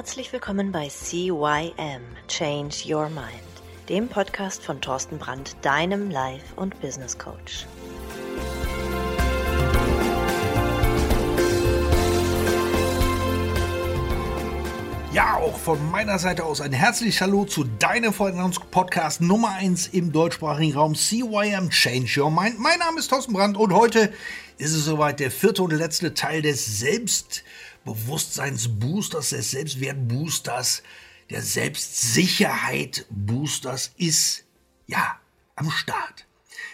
[0.00, 3.28] Herzlich willkommen bei CYM Change Your Mind,
[3.90, 7.66] dem Podcast von Thorsten Brandt, deinem Life- und Business Coach.
[15.12, 20.12] Ja, auch von meiner Seite aus ein herzliches Hallo zu deinem Podcast Nummer 1 im
[20.12, 22.58] deutschsprachigen Raum CYM Change Your Mind.
[22.58, 24.14] Mein Name ist Thorsten Brandt und heute
[24.56, 26.78] ist es soweit der vierte und letzte Teil des
[27.84, 30.84] Selbstbewusstseinsboosters, des Selbstwertboosters,
[31.30, 34.44] der Selbstsicherheit-Boosters ist
[34.86, 35.18] ja
[35.56, 36.26] am Start.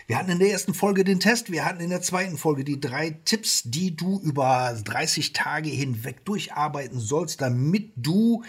[0.08, 2.80] Wir hatten in der ersten Folge den Test, wir hatten in der zweiten Folge die
[2.80, 8.44] drei Tipps, die du über 30 Tage hinweg durcharbeiten sollst, damit du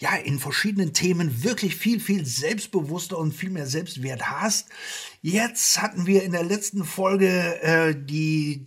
[0.00, 4.68] ja in verschiedenen Themen wirklich viel, viel selbstbewusster und viel mehr Selbstwert hast.
[5.22, 8.66] Jetzt hatten wir in der letzten Folge äh, die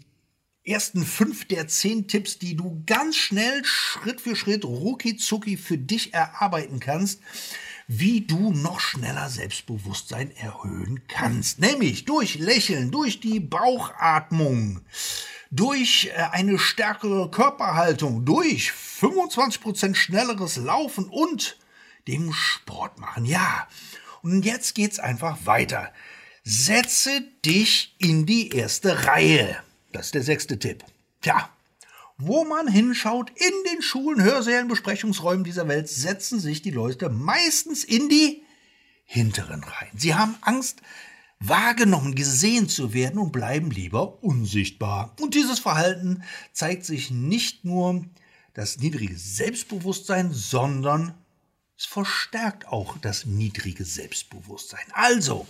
[0.64, 5.78] ersten fünf der zehn Tipps, die du ganz schnell Schritt für Schritt rucki zucki für
[5.78, 7.20] dich erarbeiten kannst
[7.94, 11.60] wie du noch schneller Selbstbewusstsein erhöhen kannst.
[11.60, 14.80] Nämlich durch Lächeln, durch die Bauchatmung,
[15.52, 21.58] durch äh, eine stärkere Körperhaltung, durch 25% schnelleres Laufen und
[22.08, 23.26] dem Sport machen.
[23.26, 23.68] Ja,
[24.22, 25.92] und jetzt geht's einfach weiter.
[26.46, 29.62] Setze dich in die erste Reihe.
[29.92, 30.84] Das ist der sechste Tipp.
[31.22, 31.50] Tja,
[32.18, 37.84] wo man hinschaut, in den Schulen, Hörsälen, Besprechungsräumen dieser Welt, setzen sich die Leute meistens
[37.84, 38.44] in die
[39.06, 39.98] hinteren Reihen.
[39.98, 40.82] Sie haben Angst,
[41.40, 45.16] wahrgenommen, gesehen zu werden und bleiben lieber unsichtbar.
[45.20, 48.06] Und dieses Verhalten zeigt sich nicht nur
[48.54, 51.16] das niedrige Selbstbewusstsein, sondern
[51.78, 54.86] es verstärkt auch das niedrige Selbstbewusstsein.
[54.92, 55.48] Also,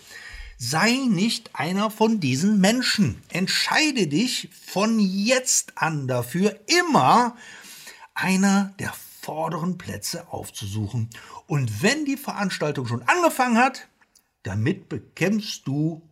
[0.63, 3.23] Sei nicht einer von diesen Menschen.
[3.29, 7.35] Entscheide dich von jetzt an dafür, immer
[8.13, 11.09] einer der vorderen Plätze aufzusuchen.
[11.47, 13.87] Und wenn die Veranstaltung schon angefangen hat,
[14.43, 16.07] damit bekämpfst du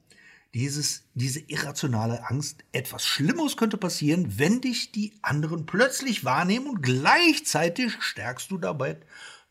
[0.55, 2.63] dieses, diese irrationale Angst.
[2.71, 8.97] Etwas Schlimmes könnte passieren, wenn dich die anderen plötzlich wahrnehmen und gleichzeitig stärkst du dabei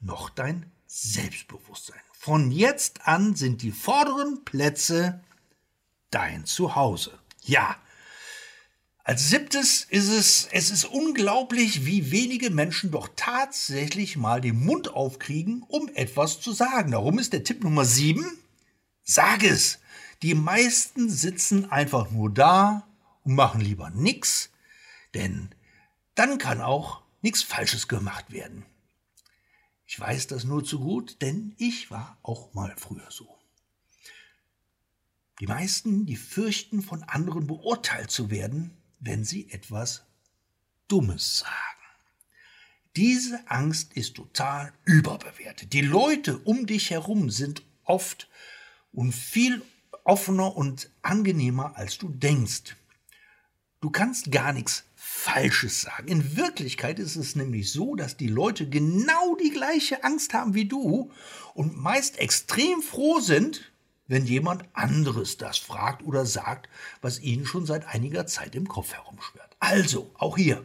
[0.01, 2.01] noch dein Selbstbewusstsein.
[2.21, 5.21] Von jetzt an sind die vorderen Plätze
[6.11, 7.17] dein Zuhause.
[7.45, 7.77] Ja.
[9.05, 14.93] Als siebtes ist es, es ist unglaublich, wie wenige Menschen doch tatsächlich mal den Mund
[14.93, 16.91] aufkriegen, um etwas zu sagen.
[16.91, 18.27] Darum ist der Tipp Nummer sieben,
[19.05, 19.79] sag es.
[20.23, 22.85] Die meisten sitzen einfach nur da
[23.23, 24.51] und machen lieber nichts,
[25.15, 25.55] denn
[26.17, 28.67] dann kann auch nichts Falsches gemacht werden.
[29.89, 33.39] Ich weiß das nur zu gut, denn ich war auch mal früher so.
[35.41, 40.03] Die meisten, die fürchten, von anderen beurteilt zu werden, wenn sie etwas
[40.89, 41.55] Dummes sagen.
[42.97, 45.73] Diese Angst ist total überbewertet.
[45.73, 48.29] Die Leute um dich herum sind oft
[48.93, 49.63] und viel
[50.05, 52.77] offener und angenehmer, als du denkst.
[53.81, 54.85] Du kannst gar nichts
[55.21, 56.07] Falsches sagen.
[56.07, 60.67] In Wirklichkeit ist es nämlich so, dass die Leute genau die gleiche Angst haben wie
[60.67, 61.11] du
[61.55, 63.73] und meist extrem froh sind,
[64.07, 66.69] wenn jemand anderes das fragt oder sagt,
[67.03, 69.57] was ihnen schon seit einiger Zeit im Kopf herumschwirrt.
[69.59, 70.65] Also, auch hier,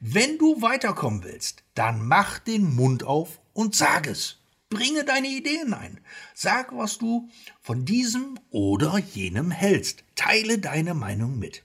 [0.00, 4.38] wenn du weiterkommen willst, dann mach den Mund auf und sag es.
[4.70, 6.00] Bringe deine Ideen ein.
[6.34, 7.28] Sag, was du
[7.60, 10.04] von diesem oder jenem hältst.
[10.14, 11.64] Teile deine Meinung mit.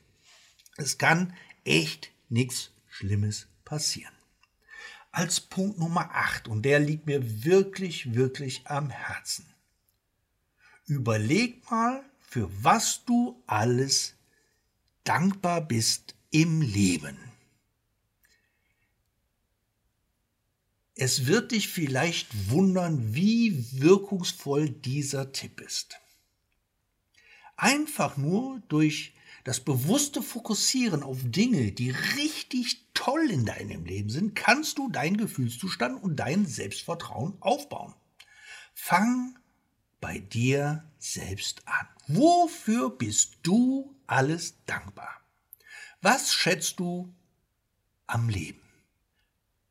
[0.75, 4.13] Es kann echt nichts Schlimmes passieren.
[5.11, 9.45] Als Punkt Nummer 8, und der liegt mir wirklich, wirklich am Herzen.
[10.85, 14.15] Überleg mal, für was du alles
[15.03, 17.17] dankbar bist im Leben.
[20.95, 25.99] Es wird dich vielleicht wundern, wie wirkungsvoll dieser Tipp ist.
[27.57, 29.13] Einfach nur durch
[29.45, 35.17] das bewusste Fokussieren auf Dinge, die richtig toll in deinem Leben sind, kannst du deinen
[35.17, 37.93] Gefühlszustand und dein Selbstvertrauen aufbauen.
[38.73, 39.37] Fang
[40.01, 41.87] bei dir selbst an.
[42.07, 45.21] Wofür bist du alles dankbar?
[46.01, 47.13] Was schätzt du
[48.07, 48.61] am Leben?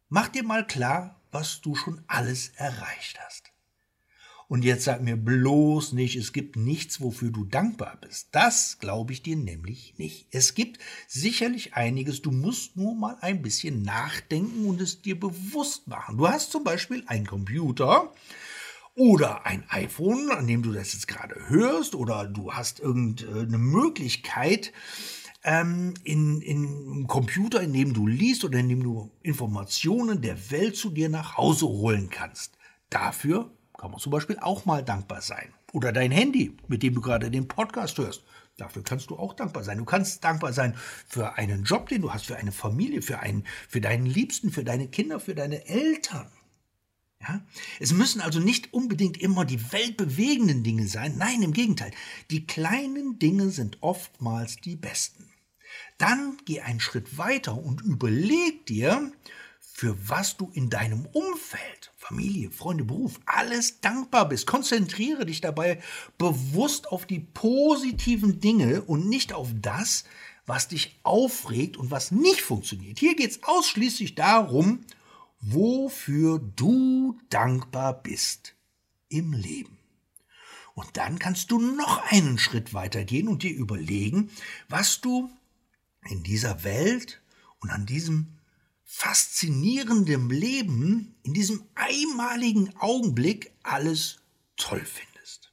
[0.08, 3.50] Mach dir mal klar, was du schon alles erreicht hast.
[4.54, 8.28] Und jetzt sag mir bloß nicht, es gibt nichts, wofür du dankbar bist.
[8.30, 10.28] Das glaube ich dir nämlich nicht.
[10.30, 10.78] Es gibt
[11.08, 16.18] sicherlich einiges, du musst nur mal ein bisschen nachdenken und es dir bewusst machen.
[16.18, 18.12] Du hast zum Beispiel einen Computer
[18.94, 24.72] oder ein iPhone, an dem du das jetzt gerade hörst, oder du hast irgendeine Möglichkeit,
[25.42, 30.52] ähm, in, in einem Computer, in dem du liest oder in dem du Informationen der
[30.52, 32.56] Welt zu dir nach Hause holen kannst.
[32.88, 33.50] Dafür
[33.84, 35.52] kann man zum Beispiel auch mal dankbar sein.
[35.74, 38.24] Oder dein Handy, mit dem du gerade den Podcast hörst.
[38.56, 39.76] Dafür kannst du auch dankbar sein.
[39.76, 40.74] Du kannst dankbar sein
[41.06, 44.64] für einen Job, den du hast, für eine Familie, für einen, für deinen Liebsten, für
[44.64, 46.32] deine Kinder, für deine Eltern.
[47.20, 47.44] Ja?
[47.78, 51.18] Es müssen also nicht unbedingt immer die weltbewegenden Dinge sein.
[51.18, 51.90] Nein, im Gegenteil.
[52.30, 55.28] Die kleinen Dinge sind oftmals die besten.
[55.98, 59.12] Dann geh einen Schritt weiter und überleg dir,
[59.76, 64.46] für was du in deinem Umfeld, Familie, Freunde, Beruf, alles dankbar bist.
[64.46, 65.82] Konzentriere dich dabei
[66.16, 70.04] bewusst auf die positiven Dinge und nicht auf das,
[70.46, 73.00] was dich aufregt und was nicht funktioniert.
[73.00, 74.84] Hier geht es ausschließlich darum,
[75.40, 78.54] wofür du dankbar bist
[79.08, 79.76] im Leben.
[80.74, 84.30] Und dann kannst du noch einen Schritt weiter gehen und dir überlegen,
[84.68, 85.28] was du
[86.08, 87.20] in dieser Welt
[87.58, 88.38] und an diesem
[88.84, 94.20] faszinierendem Leben in diesem einmaligen Augenblick alles
[94.56, 95.52] toll findest.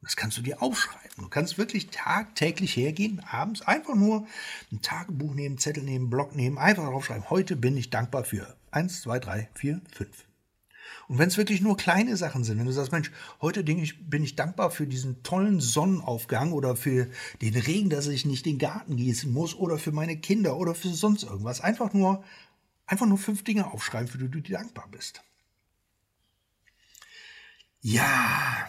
[0.00, 1.24] Und das kannst du dir aufschreiben.
[1.24, 4.26] Du kannst wirklich tagtäglich hergehen, abends einfach nur
[4.72, 7.28] ein Tagebuch nehmen, Zettel nehmen, Block nehmen, einfach draufschreiben.
[7.30, 10.24] Heute bin ich dankbar für eins, zwei, drei, vier, fünf.
[11.08, 13.10] Und wenn es wirklich nur kleine Sachen sind, wenn du sagst, Mensch,
[13.40, 17.08] heute bin ich, bin ich dankbar für diesen tollen Sonnenaufgang oder für
[17.42, 20.90] den Regen, dass ich nicht den Garten gießen muss oder für meine Kinder oder für
[20.90, 21.60] sonst irgendwas.
[21.60, 22.22] Einfach nur,
[22.86, 25.22] einfach nur fünf Dinge aufschreiben, für die du dir dankbar bist.
[27.80, 28.68] Ja,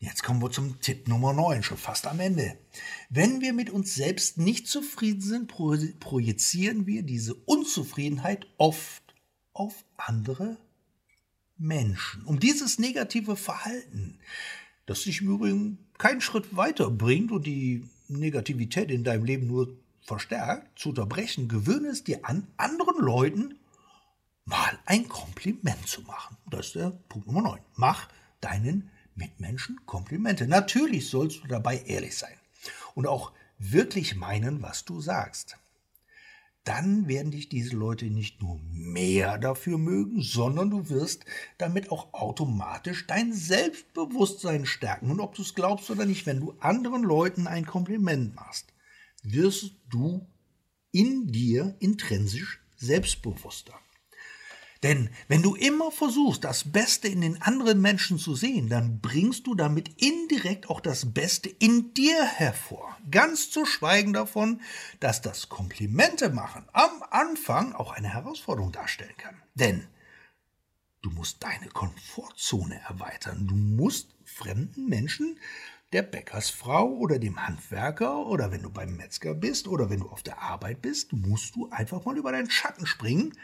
[0.00, 2.58] jetzt kommen wir zum Tipp Nummer 9, schon fast am Ende.
[3.08, 9.02] Wenn wir mit uns selbst nicht zufrieden sind, projizieren wir diese Unzufriedenheit oft
[9.54, 10.58] auf andere
[11.60, 12.24] Menschen.
[12.24, 14.18] Um dieses negative Verhalten,
[14.86, 19.76] das dich im Übrigen keinen Schritt weiter bringt und die Negativität in deinem Leben nur
[20.00, 23.58] verstärkt, zu unterbrechen, gewöhne es dir an, anderen Leuten
[24.46, 26.36] mal ein Kompliment zu machen.
[26.50, 27.60] Das ist der Punkt Nummer 9.
[27.76, 28.08] Mach
[28.40, 30.48] deinen Mitmenschen Komplimente.
[30.48, 32.34] Natürlich sollst du dabei ehrlich sein
[32.94, 35.58] und auch wirklich meinen, was du sagst
[36.64, 41.24] dann werden dich diese Leute nicht nur mehr dafür mögen, sondern du wirst
[41.58, 45.10] damit auch automatisch dein Selbstbewusstsein stärken.
[45.10, 48.72] Und ob du es glaubst oder nicht, wenn du anderen Leuten ein Kompliment machst,
[49.22, 50.26] wirst du
[50.92, 53.74] in dir intrinsisch selbstbewusster.
[54.82, 59.46] Denn wenn du immer versuchst, das Beste in den anderen Menschen zu sehen, dann bringst
[59.46, 62.96] du damit indirekt auch das Beste in dir hervor.
[63.10, 64.62] Ganz zu schweigen davon,
[64.98, 69.36] dass das Komplimente machen am Anfang auch eine Herausforderung darstellen kann.
[69.54, 69.86] Denn
[71.02, 73.46] du musst deine Komfortzone erweitern.
[73.46, 75.38] Du musst fremden Menschen
[75.92, 80.22] der Bäckersfrau oder dem Handwerker oder wenn du beim Metzger bist oder wenn du auf
[80.22, 83.36] der Arbeit bist, musst du einfach mal über deinen Schatten springen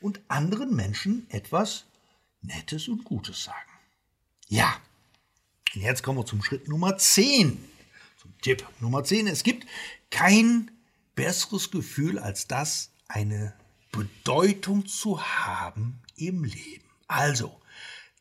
[0.00, 1.84] und anderen Menschen etwas
[2.40, 3.70] Nettes und Gutes sagen.
[4.48, 4.80] Ja,
[5.74, 7.62] und jetzt kommen wir zum Schritt Nummer 10,
[8.16, 9.26] zum Tipp Nummer 10.
[9.26, 9.66] Es gibt
[10.10, 10.70] kein
[11.14, 13.54] besseres Gefühl als das, eine
[13.92, 16.88] Bedeutung zu haben im Leben.
[17.08, 17.60] Also,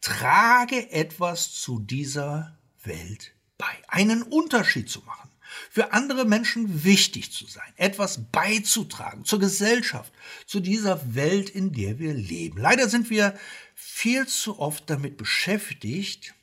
[0.02, 5.30] trage etwas zu dieser Welt bei, einen Unterschied zu machen,
[5.70, 10.12] für andere Menschen wichtig zu sein, etwas beizutragen zur Gesellschaft,
[10.48, 12.58] zu dieser Welt, in der wir leben.
[12.58, 13.38] Leider sind wir
[13.76, 16.34] viel zu oft damit beschäftigt,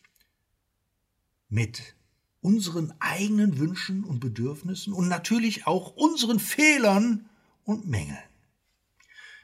[1.48, 1.94] mit
[2.40, 7.28] unseren eigenen Wünschen und Bedürfnissen und natürlich auch unseren Fehlern
[7.64, 8.18] und Mängeln.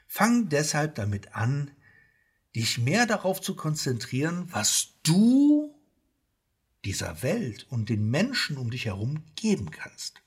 [0.07, 1.71] Fang deshalb damit an,
[2.55, 5.72] dich mehr darauf zu konzentrieren, was du
[6.85, 10.21] dieser Welt und den Menschen um dich herum geben kannst.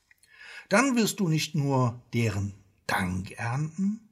[0.69, 2.53] Dann wirst du nicht nur deren
[2.87, 4.09] Dank ernten,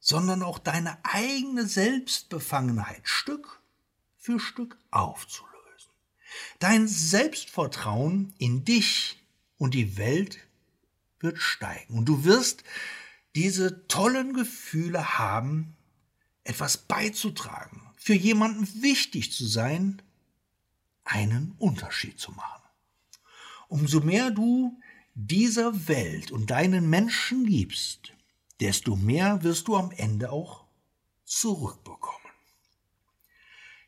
[0.00, 3.60] sondern auch deine eigene Selbstbefangenheit Stück
[4.16, 5.92] für Stück aufzulösen.
[6.58, 9.22] Dein Selbstvertrauen in dich
[9.58, 10.38] und die Welt
[11.20, 12.64] wird steigen und du wirst
[13.34, 15.76] diese tollen Gefühle haben,
[16.44, 20.00] etwas beizutragen, für jemanden wichtig zu sein
[21.06, 22.62] einen Unterschied zu machen.
[23.68, 24.78] Umso mehr du
[25.14, 28.12] dieser Welt und deinen Menschen liebst,
[28.60, 30.66] desto mehr wirst du am Ende auch
[31.24, 32.20] zurückbekommen.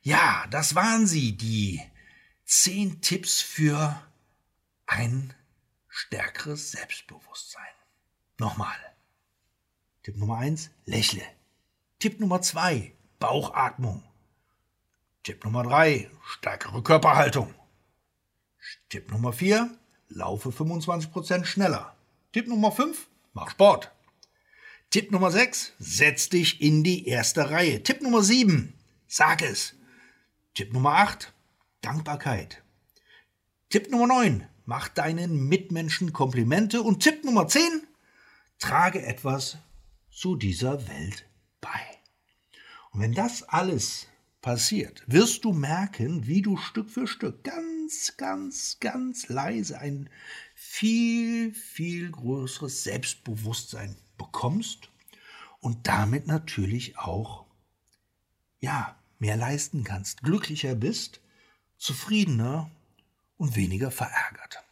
[0.00, 1.82] Ja, das waren sie, die
[2.44, 4.00] zehn Tipps für
[4.86, 5.34] ein
[5.88, 7.64] stärkeres Selbstbewusstsein.
[8.38, 8.76] Nochmal.
[10.02, 11.22] Tipp Nummer eins, lächle.
[11.98, 14.07] Tipp Nummer zwei, Bauchatmung.
[15.28, 17.52] Tipp Nummer 3, stärkere Körperhaltung.
[18.88, 19.68] Tipp Nummer 4,
[20.08, 21.94] laufe 25% schneller.
[22.32, 23.92] Tipp Nummer 5, mach Sport.
[24.88, 27.82] Tipp Nummer 6, setz dich in die erste Reihe.
[27.82, 28.72] Tipp Nummer 7,
[29.06, 29.74] sag es.
[30.54, 31.30] Tipp Nummer 8,
[31.82, 32.62] Dankbarkeit.
[33.68, 36.80] Tipp Nummer 9, mach deinen Mitmenschen Komplimente.
[36.80, 37.86] Und Tipp Nummer 10,
[38.58, 39.58] trage etwas
[40.10, 41.28] zu dieser Welt
[41.60, 41.82] bei.
[42.92, 44.06] Und wenn das alles
[44.40, 50.08] passiert, wirst du merken, wie du Stück für Stück ganz, ganz, ganz leise ein
[50.54, 54.90] viel, viel größeres Selbstbewusstsein bekommst
[55.60, 57.46] und damit natürlich auch,
[58.60, 61.20] ja, mehr leisten kannst, glücklicher bist,
[61.76, 62.70] zufriedener
[63.36, 64.62] und weniger verärgert.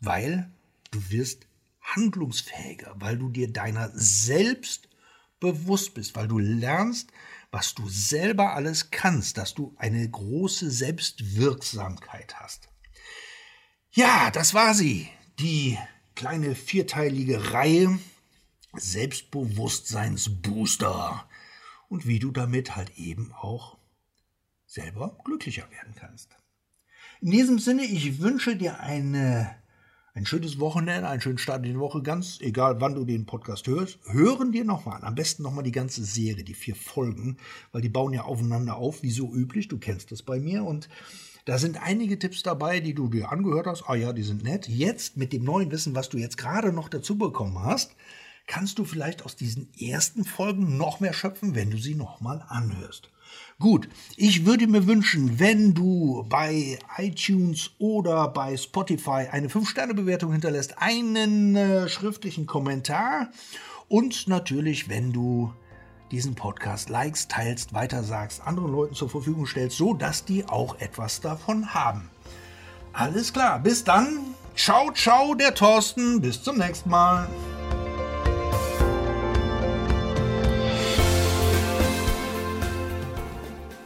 [0.00, 0.50] Weil
[0.90, 1.46] du wirst
[1.80, 4.88] handlungsfähiger, weil du dir deiner selbst
[5.40, 7.10] bewusst bist, weil du lernst,
[7.50, 12.68] was du selber alles kannst, dass du eine große Selbstwirksamkeit hast.
[13.90, 15.76] Ja, das war sie, die
[16.14, 17.98] kleine vierteilige Reihe
[18.74, 21.28] Selbstbewusstseinsbooster
[21.88, 23.78] und wie du damit halt eben auch
[24.66, 26.36] selber glücklicher werden kannst.
[27.20, 29.56] In diesem Sinne, ich wünsche dir eine
[30.16, 33.66] ein schönes Wochenende, einen schönen Start in die Woche, ganz egal, wann du den Podcast
[33.66, 33.98] hörst.
[34.06, 35.04] Hören dir nochmal an.
[35.04, 37.36] Am besten nochmal die ganze Serie, die vier Folgen,
[37.70, 39.68] weil die bauen ja aufeinander auf, wie so üblich.
[39.68, 40.64] Du kennst das bei mir.
[40.64, 40.88] Und
[41.44, 43.90] da sind einige Tipps dabei, die du dir angehört hast.
[43.90, 44.68] Ah ja, die sind nett.
[44.68, 47.94] Jetzt mit dem neuen Wissen, was du jetzt gerade noch dazu bekommen hast,
[48.46, 53.10] kannst du vielleicht aus diesen ersten Folgen noch mehr schöpfen, wenn du sie nochmal anhörst.
[53.58, 60.74] Gut, ich würde mir wünschen, wenn du bei iTunes oder bei Spotify eine 5-Sterne-Bewertung hinterlässt,
[60.76, 63.30] einen äh, schriftlichen Kommentar
[63.88, 65.54] und natürlich, wenn du
[66.10, 71.22] diesen Podcast likest, teilst, weitersagst, anderen Leuten zur Verfügung stellst, so dass die auch etwas
[71.22, 72.10] davon haben.
[72.92, 74.18] Alles klar, bis dann.
[74.54, 76.20] Ciao, ciao, der Thorsten.
[76.20, 77.26] Bis zum nächsten Mal.